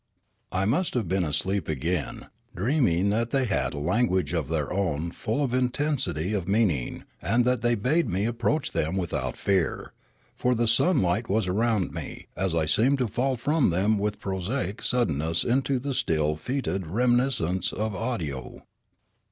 [0.51, 5.11] I must have been asleep again, dreaming that they had a language of their own
[5.11, 9.93] full of intensity of mean ing, and that they bade me approach them without fear;
[10.35, 14.81] for the sunlight was around me, as I seemed to fall from them with prosaic
[14.81, 18.63] suddenness into the still fetid reminiscences of Awdyoo.